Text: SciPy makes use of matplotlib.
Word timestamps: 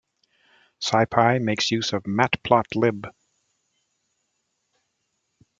SciPy 0.83 1.37
makes 1.39 1.69
use 1.69 1.93
of 1.93 2.01
matplotlib. 2.05 3.11